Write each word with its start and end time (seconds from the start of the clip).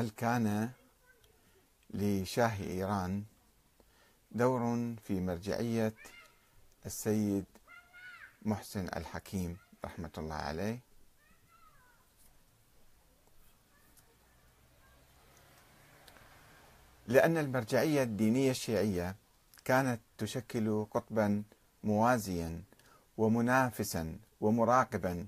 هل 0.00 0.10
كان 0.10 0.70
لشاه 1.90 2.62
إيران 2.62 3.24
دور 4.32 4.94
في 5.04 5.20
مرجعية 5.20 5.94
السيد 6.86 7.44
محسن 8.42 8.88
الحكيم 8.96 9.56
رحمة 9.84 10.10
الله 10.18 10.34
عليه؟ 10.34 10.78
لأن 17.08 17.36
المرجعية 17.38 18.02
الدينية 18.02 18.50
الشيعية 18.50 19.16
كانت 19.64 20.00
تشكل 20.18 20.84
قطبا 20.90 21.42
موازيا 21.84 22.62
ومنافسا 23.18 24.18
ومراقبا 24.40 25.26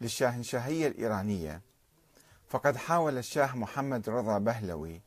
للشاهنشاهية 0.00 0.86
الإيرانية 0.86 1.69
فقد 2.50 2.76
حاول 2.76 3.18
الشاه 3.18 3.56
محمد 3.56 4.08
رضا 4.08 4.38
بهلوي 4.38 5.00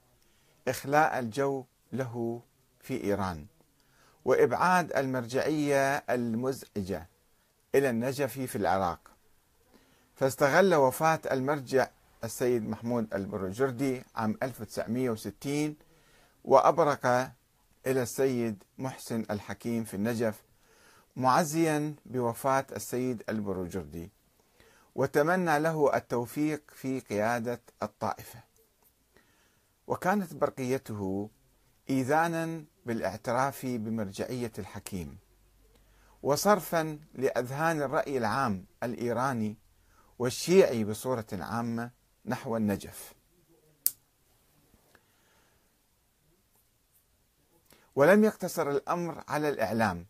إخلاء 0.68 1.20
الجو 1.20 1.66
له 1.94 2.41
في 2.80 3.04
إيران 3.04 3.45
وإبعاد 4.26 4.94
المرجعية 4.94 5.98
المزعجة 5.98 7.08
إلى 7.76 7.90
النجف 7.90 8.40
في 8.40 8.55
العراق. 8.55 8.99
فاستغل 10.16 10.76
وفاة 10.76 11.20
المرجع 11.32 11.88
السيد 12.23 12.70
محمود 12.70 13.13
البرجردي 13.13 14.04
عام 14.16 14.38
1960 14.44 15.76
وأبرق 16.44 17.05
إلى 17.88 18.02
السيد 18.02 18.63
محسن 18.77 19.26
الحكيم 19.32 19.84
في 19.84 19.94
النجف 19.94 20.44
معزيا 21.16 21.96
بوفاة 22.05 22.66
السيد 22.76 23.23
البرجردي. 23.30 24.10
وتمنى 24.96 25.60
له 25.60 25.96
التوفيق 25.98 26.62
في 26.76 27.00
قيادة 27.00 27.62
الطائفة. 27.84 28.40
وكانت 29.88 30.34
برقيته 30.34 31.30
إيذانا 31.90 32.64
بالاعتراف 32.85 33.66
بمرجعية 33.66 34.52
الحكيم 34.60 35.18
وصرفا 36.24 37.00
لأذهان 37.13 37.82
الرأي 37.82 38.18
العام 38.18 38.66
الإيراني 38.84 39.58
والشيعي 40.20 40.84
بصورة 40.84 41.26
عامة 41.34 41.91
نحو 42.26 42.57
النجف. 42.57 43.13
ولم 47.96 48.24
يقتصر 48.24 48.70
الأمر 48.72 49.24
على 49.28 49.50
الإعلام 49.50 50.05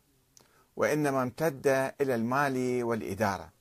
وإنما 0.76 1.22
امتد 1.22 1.66
إلى 2.00 2.14
المال 2.14 2.84
والإدارة. 2.84 3.52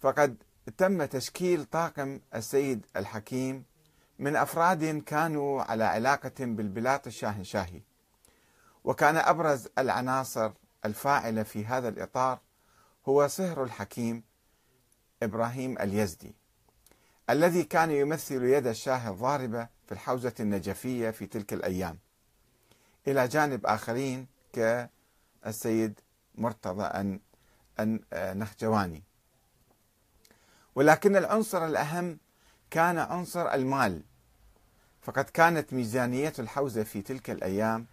فقد 0.00 0.36
تم 0.78 1.04
تشكيل 1.04 1.64
طاقم 1.64 2.20
السيد 2.34 2.86
الحكيم 2.96 3.64
من 4.18 4.36
أفراد 4.36 4.84
كانوا 4.84 5.62
على 5.62 5.84
علاقة 5.84 6.32
بالبلاط 6.40 7.06
الشاهنشاهي. 7.06 7.80
وكان 8.84 9.16
أبرز 9.16 9.68
العناصر 9.78 10.52
الفاعلة 10.84 11.42
في 11.42 11.66
هذا 11.66 11.88
الإطار 11.88 12.40
هو 13.08 13.28
صهر 13.28 13.64
الحكيم 13.64 14.22
إبراهيم 15.22 15.78
اليزدي 15.78 16.34
الذي 17.30 17.64
كان 17.64 17.90
يمثل 17.90 18.44
يد 18.44 18.66
الشاه 18.66 19.10
الضاربة 19.10 19.68
في 19.86 19.92
الحوزة 19.92 20.34
النجفية 20.40 21.10
في 21.10 21.26
تلك 21.26 21.52
الأيام 21.52 21.98
إلى 23.08 23.28
جانب 23.28 23.66
آخرين 23.66 24.26
كالسيد 24.52 26.00
مرتضى 26.34 27.18
النخجواني 27.80 29.02
ولكن 30.76 31.16
العنصر 31.16 31.66
الأهم 31.66 32.18
كان 32.70 32.98
عنصر 32.98 33.54
المال. 33.54 34.02
فقد 35.02 35.24
كانت 35.24 35.72
ميزانية 35.72 36.32
الحوزة 36.38 36.82
في 36.82 37.02
تلك 37.02 37.30
الأيام 37.30 37.86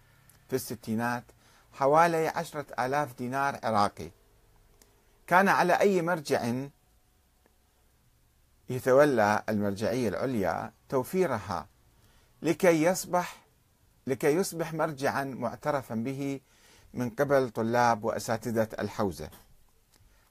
في 0.48 0.56
الستينات 0.56 1.24
حوالي 1.72 2.28
عشرة 2.28 2.66
آلاف 2.86 3.18
دينار 3.18 3.58
عراقي. 3.62 4.10
كان 5.26 5.48
على 5.48 5.72
أي 5.80 6.02
مرجع 6.02 6.52
يتولى 8.68 9.42
المرجعية 9.48 10.08
العليا 10.08 10.72
توفيرها 10.88 11.68
لكي 12.42 12.82
يصبح 12.82 13.36
لكي 14.06 14.34
يصبح 14.34 14.74
مرجعا 14.74 15.24
معترفا 15.24 15.94
به 15.94 16.40
من 16.94 17.10
قبل 17.10 17.50
طلاب 17.50 18.04
وأساتذة 18.04 18.68
الحوزة. 18.78 19.30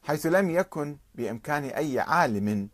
حيث 0.03 0.25
لم 0.25 0.50
يكن 0.50 0.97
بإمكان 1.16 1.64
أي 1.64 2.00
عالم 2.00 2.69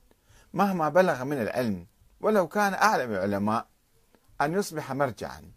مهما 0.54 0.90
بلغ 0.90 1.24
من 1.24 1.42
العلم 1.42 1.88
ولو 2.22 2.48
كان 2.48 2.74
أعلم 2.74 3.12
العلماء 3.12 3.68
أن 4.42 4.54
يصبح 4.54 4.92
مرجعا 4.92 5.52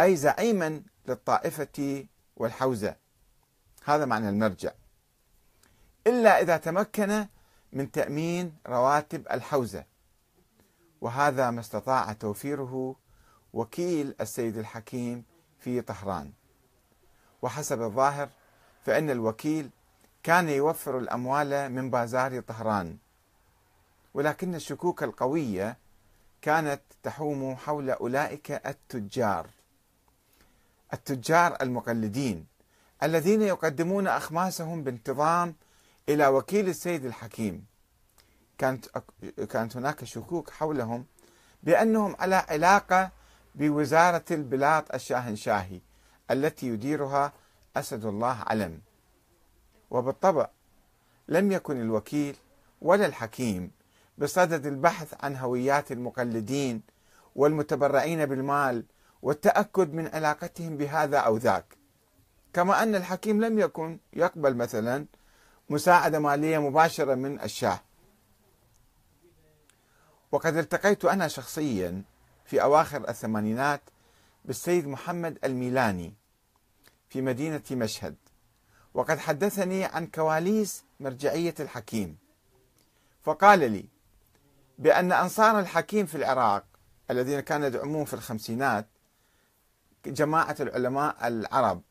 أي 0.00 0.16
زعيما 0.16 0.82
للطائفة 1.06 2.06
والحوزة. 2.36 2.96
هذا 3.84 4.04
معنى 4.04 4.28
المرجع. 4.28 4.72
إلا 6.06 6.40
إذا 6.40 6.56
تمكن 6.56 7.26
من 7.72 7.90
تأمين 7.90 8.56
رواتب 8.66 9.26
الحوزة 9.30 9.84
وهذا 11.00 11.50
ما 11.50 11.60
استطاع 11.60 12.12
توفيره 12.12 12.96
وكيل 13.52 14.14
السيد 14.20 14.58
الحكيم 14.58 15.24
في 15.58 15.80
طهران. 15.80 16.32
وحسب 17.42 17.82
الظاهر 17.82 18.28
فإن 18.84 19.10
الوكيل 19.10 19.70
كان 20.22 20.48
يوفر 20.48 20.98
الأموال 20.98 21.72
من 21.72 21.90
بازار 21.90 22.40
طهران. 22.40 22.96
ولكن 24.14 24.54
الشكوك 24.54 25.02
القوية 25.02 25.76
كانت 26.42 26.80
تحوم 27.02 27.56
حول 27.56 27.90
أولئك 27.90 28.50
التجار. 28.50 29.46
التجار 30.92 31.56
المقلدين 31.62 32.46
الذين 33.02 33.42
يقدمون 33.42 34.06
أخماسهم 34.06 34.84
بانتظام 34.84 35.54
إلى 36.08 36.26
وكيل 36.26 36.68
السيد 36.68 37.04
الحكيم. 37.04 37.66
كانت 38.58 38.86
كانت 39.50 39.76
هناك 39.76 40.04
شكوك 40.04 40.50
حولهم 40.50 41.04
بأنهم 41.62 42.16
على 42.18 42.34
علاقة 42.34 43.10
بوزارة 43.54 44.24
البلاط 44.30 44.94
الشاهنشاهي 44.94 45.80
التي 46.30 46.66
يديرها 46.66 47.32
أسد 47.76 48.04
الله 48.04 48.44
علم. 48.46 48.80
وبالطبع 49.90 50.50
لم 51.28 51.52
يكن 51.52 51.80
الوكيل 51.80 52.36
ولا 52.80 53.06
الحكيم 53.06 53.70
بصدد 54.18 54.66
البحث 54.66 55.14
عن 55.24 55.36
هويات 55.36 55.92
المقلدين 55.92 56.82
والمتبرعين 57.36 58.26
بالمال 58.26 58.84
والتأكد 59.22 59.94
من 59.94 60.06
علاقتهم 60.06 60.76
بهذا 60.76 61.18
أو 61.18 61.36
ذاك. 61.36 61.76
كما 62.52 62.82
أن 62.82 62.94
الحكيم 62.94 63.44
لم 63.44 63.58
يكن 63.58 63.98
يقبل 64.12 64.56
مثلا 64.56 65.06
مساعدة 65.70 66.18
مالية 66.18 66.58
مباشرة 66.58 67.14
من 67.14 67.40
الشاه. 67.40 67.80
وقد 70.32 70.56
التقيت 70.56 71.04
أنا 71.04 71.28
شخصيا 71.28 72.02
في 72.44 72.62
أواخر 72.62 73.08
الثمانينات 73.08 73.82
بالسيد 74.44 74.86
محمد 74.86 75.38
الميلاني 75.44 76.14
في 77.08 77.22
مدينة 77.22 77.62
مشهد. 77.72 78.16
وقد 78.94 79.18
حدثني 79.18 79.84
عن 79.84 80.06
كواليس 80.06 80.84
مرجعية 81.00 81.54
الحكيم. 81.60 82.16
فقال 83.22 83.58
لي 83.58 83.84
بأن 84.78 85.12
أنصار 85.12 85.58
الحكيم 85.58 86.06
في 86.06 86.14
العراق 86.14 86.64
الذين 87.10 87.40
كانوا 87.40 87.66
يدعمون 87.66 88.04
في 88.04 88.14
الخمسينات 88.14 88.86
جماعة 90.06 90.56
العلماء 90.60 91.28
العرب 91.28 91.82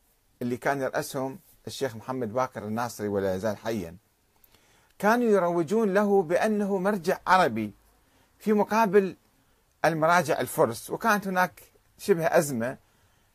اللي 0.42 0.56
كان 0.56 0.80
يرأسهم 0.80 1.38
الشيخ 1.66 1.96
محمد 1.96 2.32
باقر 2.32 2.64
الناصري 2.64 3.08
ولا 3.08 3.34
يزال 3.34 3.56
حيا 3.56 3.96
كانوا 4.98 5.28
يروجون 5.28 5.94
له 5.94 6.22
بأنه 6.22 6.78
مرجع 6.78 7.18
عربي 7.26 7.72
في 8.38 8.52
مقابل 8.52 9.16
المراجع 9.84 10.40
الفرس 10.40 10.90
وكانت 10.90 11.26
هناك 11.26 11.62
شبه 11.98 12.26
أزمة 12.26 12.78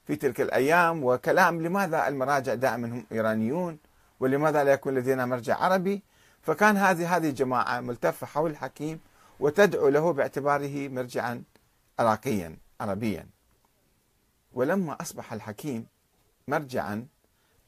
في 0.08 0.16
تلك 0.16 0.42
الأيام 0.42 1.04
وكلام 1.04 1.62
لماذا 1.62 2.08
المراجع 2.08 2.54
دائما 2.54 2.88
هم 2.88 3.06
إيرانيون 3.12 3.78
ولماذا 4.20 4.64
لا 4.64 4.72
يكون 4.72 4.96
لدينا 4.96 5.26
مرجع 5.26 5.58
عربي؟ 5.58 6.04
فكان 6.42 6.78
هذه 6.78 7.18
هذه 7.18 7.30
الجماعة 7.30 7.80
ملتفة 7.80 8.28
حول 8.28 8.52
الحكيم 8.52 9.00
وتدعو 9.40 9.88
له 9.88 10.14
باعتباره 10.14 10.88
مرجعا 10.88 11.44
عراقيا 12.00 12.58
عربيا. 12.82 13.28
ولما 14.54 14.98
أصبح 15.02 15.34
الحكيم 15.34 15.86
مرجعا 16.48 17.08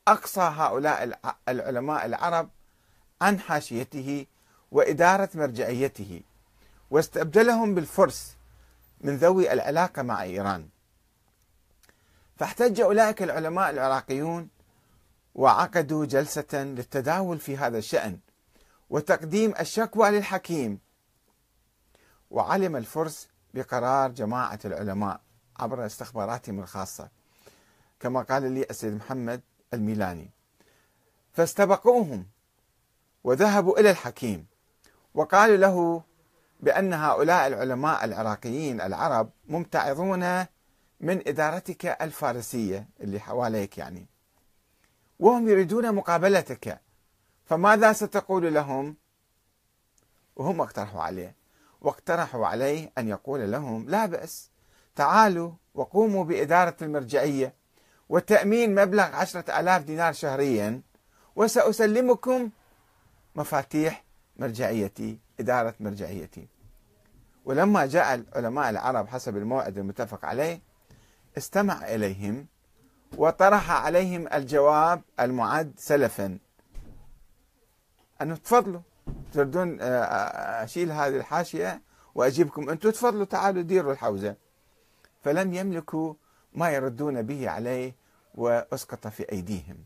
أقصى 0.07 0.41
هؤلاء 0.41 1.19
العلماء 1.49 2.05
العرب 2.05 2.49
عن 3.21 3.39
حاشيته 3.39 4.25
وإدارة 4.71 5.29
مرجعيته 5.35 6.21
واستبدلهم 6.91 7.75
بالفرس 7.75 8.35
من 9.01 9.15
ذوي 9.15 9.53
العلاقة 9.53 10.01
مع 10.01 10.23
إيران. 10.23 10.67
فاحتج 12.37 12.81
أولئك 12.81 13.23
العلماء 13.23 13.69
العراقيون 13.69 14.49
وعقدوا 15.35 16.05
جلسة 16.05 16.63
للتداول 16.63 17.39
في 17.39 17.57
هذا 17.57 17.77
الشأن 17.77 18.19
وتقديم 18.89 19.53
الشكوى 19.59 20.09
للحكيم 20.09 20.79
وعلم 22.31 22.75
الفرس 22.75 23.27
بقرار 23.53 24.11
جماعة 24.11 24.59
العلماء 24.65 25.21
عبر 25.59 25.85
استخباراتهم 25.85 26.59
الخاصة 26.59 27.09
كما 27.99 28.21
قال 28.21 28.51
لي 28.51 28.65
السيد 28.69 28.93
محمد 28.93 29.41
الميلاني. 29.73 30.31
فاستبقوهم 31.33 32.25
وذهبوا 33.23 33.79
إلى 33.79 33.89
الحكيم 33.89 34.45
وقالوا 35.13 35.57
له 35.57 36.03
بأن 36.59 36.93
هؤلاء 36.93 37.47
العلماء 37.47 38.05
العراقيين 38.05 38.81
العرب 38.81 39.29
ممتعضون 39.47 40.45
من 40.99 41.27
إدارتك 41.27 41.85
الفارسية 41.85 42.87
اللي 42.99 43.19
حواليك 43.19 43.77
يعني. 43.77 44.07
وهم 45.19 45.49
يريدون 45.49 45.95
مقابلتك. 45.95 46.81
فماذا 47.45 47.93
ستقول 47.93 48.53
لهم؟ 48.53 48.95
وهم 50.35 50.61
اقترحوا 50.61 51.01
عليه. 51.01 51.35
واقترحوا 51.81 52.47
عليه 52.47 52.91
أن 52.97 53.07
يقول 53.07 53.51
لهم 53.51 53.89
لا 53.89 54.05
بأس 54.05 54.49
تعالوا 54.95 55.51
وقوموا 55.73 56.23
بإدارة 56.23 56.75
المرجعية 56.81 57.53
وتأمين 58.09 58.75
مبلغ 58.75 59.15
عشرة 59.15 59.59
ألاف 59.59 59.83
دينار 59.83 60.13
شهريا 60.13 60.81
وسأسلمكم 61.35 62.49
مفاتيح 63.35 64.03
مرجعيتي 64.37 65.19
إدارة 65.39 65.75
مرجعيتي. 65.79 66.47
ولما 67.45 67.85
جاء 67.85 68.15
العلماء 68.15 68.69
العرب 68.69 69.07
حسب 69.07 69.37
الموعد 69.37 69.77
المتفق 69.77 70.25
عليه 70.25 70.66
استمع 71.37 71.95
إليهم 71.95 72.47
وطرح 73.17 73.71
عليهم 73.71 74.27
الجواب 74.33 75.01
المعد 75.19 75.73
سلفا. 75.77 76.37
أنه 78.21 78.35
تفضلوا 78.35 78.81
تردون 79.33 79.81
آه، 79.81 79.85
آه، 79.85 80.63
أشيل 80.63 80.91
هذه 80.91 81.17
الحاشية 81.17 81.81
وأجيبكم. 82.15 82.69
أنتم 82.69 82.89
تفضلوا 82.89 83.25
تعالوا 83.25 83.61
ديروا 83.61 83.93
الحوزة. 83.93 84.35
فلم 85.23 85.53
يملكوا 85.53 86.13
ما 86.53 86.69
يردون 86.69 87.21
به 87.21 87.49
عليه 87.49 87.95
وأسقط 88.35 89.07
في 89.07 89.31
أيديهم. 89.31 89.77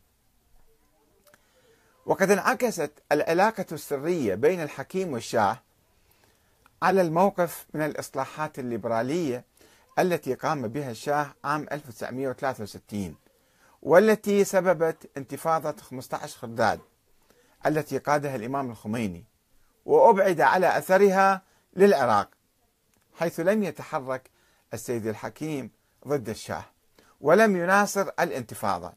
وقد 2.06 2.31
انعكست 2.31 2.92
العلاقة 3.12 3.65
السرية 3.71 4.36
بين 4.36 4.63
الحكيم 4.63 5.13
والشاه 5.13 5.59
على 6.81 7.01
الموقف 7.01 7.65
من 7.74 7.81
الإصلاحات 7.81 8.59
الليبرالية 8.59 9.45
التي 9.99 10.33
قام 10.33 10.67
بها 10.67 10.91
الشاه 10.91 11.33
عام 11.43 11.67
1963 11.71 13.15
والتي 13.81 14.43
سببت 14.43 15.09
انتفاضة 15.17 15.81
15 15.81 16.38
خرداد 16.39 16.79
التي 17.65 17.97
قادها 17.97 18.35
الإمام 18.35 18.71
الخميني 18.71 19.25
وأبعد 19.85 20.41
على 20.41 20.77
أثرها 20.77 21.41
للعراق 21.75 22.29
حيث 23.19 23.39
لم 23.39 23.63
يتحرك 23.63 24.29
السيد 24.73 25.07
الحكيم 25.07 25.71
ضد 26.07 26.29
الشاه 26.29 26.65
ولم 27.21 27.57
يناصر 27.57 28.09
الانتفاضة 28.19 28.93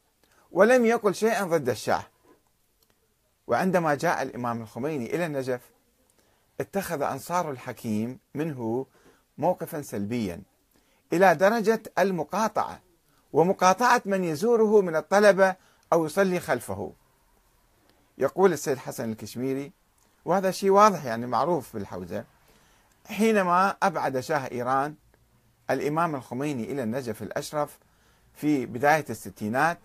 ولم 0.51 0.87
يقل 0.87 1.15
شيئا 1.15 1.45
ضد 1.45 1.69
الشاه. 1.69 2.05
وعندما 3.47 3.95
جاء 3.95 4.23
الإمام 4.23 4.63
الخميني 4.63 5.15
إلى 5.15 5.27
النجف 5.27 5.61
اتخذ 6.61 7.03
أنصار 7.03 7.51
الحكيم 7.51 8.19
منه 8.35 8.87
موقفا 9.39 9.83
سلبيا 9.83 10.43
إلى 11.13 11.35
درجة 11.35 11.83
المقاطعة 11.99 12.81
ومقاطعة 13.33 14.03
من 14.05 14.25
يزوره 14.25 14.81
من 14.81 14.97
الطلبة 14.97 15.57
أو 15.93 16.07
يصلي 16.07 16.41
خلفه. 16.41 16.93
يقول 18.19 18.53
السيد 18.53 18.79
حسن 18.79 19.11
الكشميري 19.13 19.73
وهذا 20.25 20.51
شيء 20.51 20.71
واضح 20.71 21.05
يعني 21.05 21.27
معروف 21.27 21.75
بالحوزة 21.75 22.25
حينما 23.07 23.77
أبعد 23.83 24.21
شاه 24.21 24.49
إيران 24.53 24.95
الإمام 25.71 26.15
الخميني 26.15 26.73
إلى 26.73 26.83
النجف 26.83 27.23
الأشرف 27.23 27.79
في 28.35 28.67
بداية 28.67 29.05
الستينات 29.11 29.79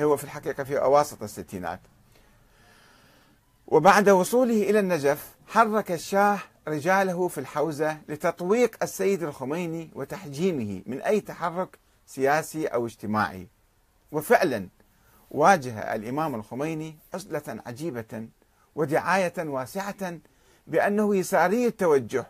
هو 0.00 0.16
في 0.16 0.24
الحقيقة 0.24 0.64
في 0.64 0.78
أواسط 0.78 1.22
الستينات. 1.22 1.80
وبعد 3.66 4.08
وصوله 4.08 4.62
إلى 4.70 4.80
النجف 4.80 5.34
حرك 5.46 5.92
الشاه 5.92 6.38
رجاله 6.68 7.28
في 7.28 7.38
الحوزة 7.38 7.98
لتطويق 8.08 8.76
السيد 8.82 9.22
الخميني 9.22 9.90
وتحجيمه 9.94 10.82
من 10.86 11.02
أي 11.02 11.20
تحرك 11.20 11.78
سياسي 12.06 12.66
أو 12.66 12.86
اجتماعي. 12.86 13.48
وفعلا 14.12 14.68
واجه 15.30 15.94
الإمام 15.94 16.34
الخميني 16.34 16.96
عزلة 17.14 17.62
عجيبة 17.66 18.28
ودعاية 18.74 19.32
واسعة 19.38 20.18
بأنه 20.66 21.16
يساري 21.16 21.66
التوجه 21.66 22.26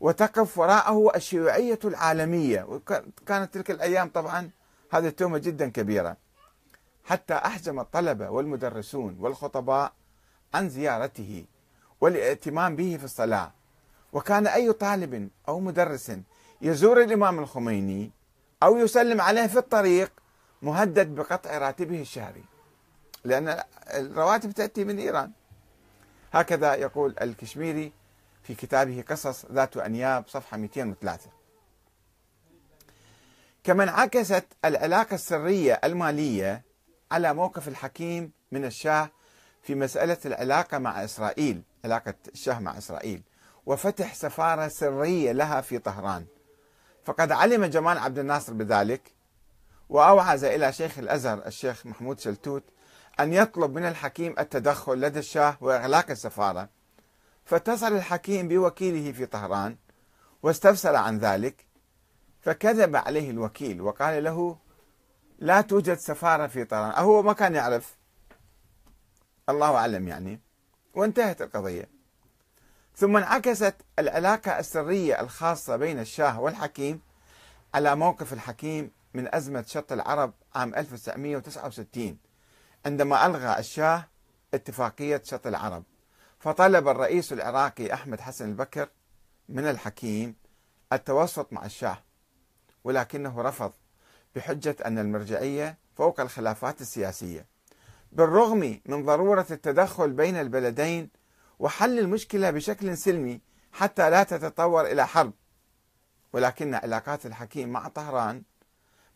وتقف 0.00 0.58
وراءه 0.58 1.16
الشيوعية 1.16 1.78
العالمية. 1.84 2.62
وكانت 2.62 3.54
تلك 3.54 3.70
الأيام 3.70 4.08
طبعا 4.08 4.50
هذه 4.92 5.06
التهمة 5.06 5.38
جدا 5.38 5.68
كبيرة. 5.68 6.16
حتى 7.04 7.34
أحجم 7.34 7.80
الطلبة 7.80 8.30
والمدرسون 8.30 9.16
والخطباء 9.20 9.92
عن 10.54 10.68
زيارته. 10.68 11.44
والائتمام 12.04 12.76
به 12.76 12.96
في 12.96 13.04
الصلاة. 13.04 13.52
وكان 14.12 14.46
أي 14.46 14.72
طالب 14.72 15.30
أو 15.48 15.60
مدرس 15.60 16.12
يزور 16.62 17.02
الإمام 17.02 17.38
الخميني 17.38 18.10
أو 18.62 18.76
يسلم 18.76 19.20
عليه 19.20 19.46
في 19.46 19.58
الطريق 19.58 20.12
مهدد 20.62 21.14
بقطع 21.14 21.58
راتبه 21.58 22.00
الشهري. 22.00 22.44
لأن 23.24 23.62
الرواتب 23.94 24.50
تأتي 24.50 24.84
من 24.84 24.98
إيران. 24.98 25.30
هكذا 26.32 26.74
يقول 26.74 27.14
الكشميري 27.20 27.92
في 28.42 28.54
كتابه 28.54 29.04
قصص 29.08 29.46
ذات 29.46 29.76
أنياب 29.76 30.24
صفحة 30.28 30.56
203 30.56 31.30
كما 33.64 33.84
انعكست 33.84 34.44
العلاقة 34.64 35.14
السرية 35.14 35.80
المالية 35.84 36.62
على 37.12 37.34
موقف 37.34 37.68
الحكيم 37.68 38.32
من 38.52 38.64
الشاه 38.64 39.10
في 39.64 39.74
مسألة 39.74 40.16
العلاقة 40.26 40.78
مع 40.78 41.04
إسرائيل 41.04 41.62
علاقة 41.84 42.14
الشاه 42.34 42.58
مع 42.58 42.78
إسرائيل. 42.78 43.22
وفتح 43.66 44.14
سفارة 44.14 44.68
سرية 44.68 45.32
لها 45.32 45.60
في 45.60 45.78
طهران. 45.78 46.26
فقد 47.04 47.32
علم 47.32 47.64
جمال 47.64 47.98
عبد 47.98 48.18
الناصر 48.18 48.52
بذلك 48.52 49.12
وأوعز 49.88 50.44
إلى 50.44 50.72
شيخ 50.72 50.98
الأزهر 50.98 51.46
الشيخ 51.46 51.86
محمود 51.86 52.20
شلتوت 52.20 52.62
أن 53.20 53.32
يطلب 53.32 53.74
من 53.74 53.84
الحكيم 53.84 54.34
التدخل 54.38 55.00
لدى 55.00 55.18
الشاه 55.18 55.56
وإغلاق 55.60 56.10
السفارة. 56.10 56.68
فاتصل 57.44 57.92
الحكيم 57.92 58.48
بوكيله 58.48 59.12
في 59.12 59.26
طهران 59.26 59.76
واستفسر 60.42 60.96
عن 60.96 61.18
ذلك 61.18 61.66
فكذب 62.40 62.96
عليه 62.96 63.30
الوكيل 63.30 63.80
وقال 63.80 64.24
له 64.24 64.56
لا 65.38 65.60
توجد 65.60 65.98
سفارة 65.98 66.46
في 66.46 66.64
طهران. 66.64 67.04
هو 67.04 67.22
ما 67.22 67.32
كان 67.32 67.54
يعرف. 67.54 67.96
الله 69.48 69.76
أعلم 69.76 70.08
يعني. 70.08 70.40
وانتهت 70.94 71.42
القضية. 71.42 71.88
ثم 72.96 73.16
انعكست 73.16 73.74
العلاقة 73.98 74.58
السرية 74.58 75.20
الخاصة 75.20 75.76
بين 75.76 75.98
الشاه 75.98 76.40
والحكيم 76.40 77.00
على 77.74 77.96
موقف 77.96 78.32
الحكيم 78.32 78.90
من 79.14 79.34
أزمة 79.34 79.64
شط 79.68 79.92
العرب 79.92 80.32
عام 80.54 80.74
1969 80.74 82.18
عندما 82.86 83.26
ألغى 83.26 83.58
الشاه 83.58 84.08
اتفاقية 84.54 85.22
شط 85.24 85.46
العرب. 85.46 85.84
فطلب 86.38 86.88
الرئيس 86.88 87.32
العراقي 87.32 87.94
أحمد 87.94 88.20
حسن 88.20 88.48
البكر 88.48 88.88
من 89.48 89.66
الحكيم 89.66 90.36
التوسط 90.92 91.52
مع 91.52 91.64
الشاه 91.64 91.98
ولكنه 92.84 93.42
رفض 93.42 93.72
بحجة 94.36 94.76
أن 94.84 94.98
المرجعية 94.98 95.78
فوق 95.96 96.20
الخلافات 96.20 96.80
السياسية. 96.80 97.53
بالرغم 98.14 98.80
من 98.86 99.04
ضرورة 99.04 99.46
التدخل 99.50 100.12
بين 100.12 100.36
البلدين 100.36 101.10
وحل 101.58 101.98
المشكلة 101.98 102.50
بشكل 102.50 102.96
سلمي 102.96 103.40
حتى 103.72 104.10
لا 104.10 104.22
تتطور 104.22 104.86
إلى 104.86 105.06
حرب. 105.06 105.32
ولكن 106.32 106.74
علاقات 106.74 107.26
الحكيم 107.26 107.68
مع 107.68 107.88
طهران 107.88 108.42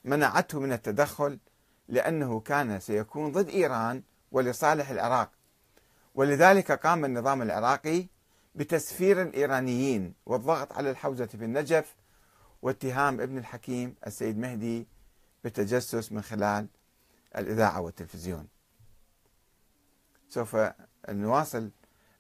منعته 0.04 0.60
من 0.60 0.72
التدخل 0.72 1.38
لأنه 1.88 2.40
كان 2.40 2.80
سيكون 2.80 3.32
ضد 3.32 3.48
إيران 3.48 4.02
ولصالح 4.32 4.90
العراق. 4.90 5.30
ولذلك 6.14 6.72
قام 6.72 7.04
النظام 7.04 7.42
العراقي 7.42 8.06
بتسفير 8.54 9.22
الإيرانيين 9.22 10.14
والضغط 10.26 10.72
على 10.72 10.90
الحوزة 10.90 11.26
في 11.26 11.44
النجف 11.44 11.94
واتهام 12.62 13.20
ابن 13.20 13.38
الحكيم 13.38 13.94
السيد 14.06 14.38
مهدي 14.38 14.86
بالتجسس 15.44 16.12
من 16.12 16.22
خلال 16.22 16.66
الإذاعة 17.36 17.80
والتلفزيون. 17.80 18.57
سوف 20.28 20.56
نواصل 21.08 21.70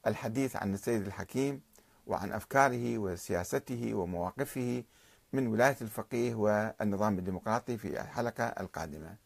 الحديث 0.06 0.56
عن 0.56 0.74
السيد 0.74 1.06
الحكيم 1.06 1.60
وعن 2.06 2.32
أفكاره 2.32 2.98
وسياسته 2.98 3.94
ومواقفه 3.94 4.84
من 5.32 5.46
ولاية 5.46 5.76
الفقيه 5.80 6.34
والنظام 6.34 7.18
الديمقراطي 7.18 7.78
في 7.78 8.00
الحلقة 8.00 8.44
القادمة. 8.44 9.16